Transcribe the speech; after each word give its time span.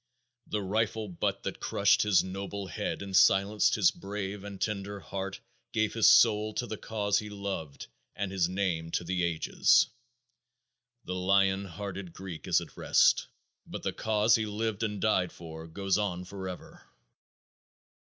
The 0.47 0.63
rifle 0.63 1.07
butt 1.09 1.43
that 1.43 1.59
crushed 1.59 2.01
his 2.01 2.23
noble 2.23 2.65
head 2.65 3.03
and 3.03 3.15
silenced 3.15 3.75
his 3.75 3.91
brave 3.91 4.43
and 4.43 4.59
tender 4.59 4.99
heart 4.99 5.39
gave 5.73 5.93
his 5.93 6.09
soul 6.09 6.55
to 6.55 6.65
the 6.65 6.75
cause 6.79 7.19
he 7.19 7.29
loved 7.29 7.85
and 8.15 8.31
his 8.31 8.49
name 8.49 8.89
to 8.93 9.03
the 9.03 9.21
ages. 9.21 9.89
The 11.05 11.13
lion 11.13 11.65
hearted 11.65 12.13
Greek 12.13 12.47
is 12.47 12.59
at 12.61 12.75
rest, 12.75 13.27
but 13.67 13.83
the 13.83 13.93
cause 13.93 14.33
he 14.33 14.47
lived 14.47 14.81
and 14.81 14.99
died 14.99 15.31
for 15.31 15.67
goes 15.67 15.99
on 15.99 16.25
forever! 16.25 16.81